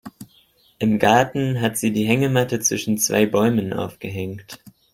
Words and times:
Im 0.79 0.97
Garten 0.97 1.61
hat 1.61 1.77
sie 1.77 1.91
die 1.93 2.05
Hängematte 2.07 2.59
zwischen 2.59 2.97
zwei 2.97 3.27
Bäumen 3.27 3.71
aufgehängt. 3.71 4.57